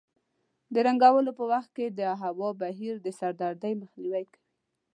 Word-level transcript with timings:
د 0.73 0.75
رنګولو 0.87 1.31
په 1.39 1.43
وخت 1.51 1.69
کې 1.77 1.85
د 1.99 2.01
هوا 2.21 2.49
بهیر 2.61 2.95
د 3.01 3.07
سردردۍ 3.19 3.73
مخنیوی 3.81 4.23
کوي. 4.31 4.43